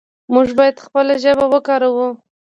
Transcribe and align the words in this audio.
موږ 0.33 0.47
باید 0.57 0.83
خپله 0.85 1.13
ژبه 1.23 1.45
وکاروو. 1.53 2.07